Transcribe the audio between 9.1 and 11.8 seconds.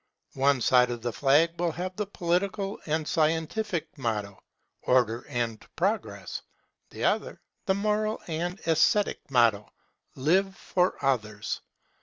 motto, Live for Others.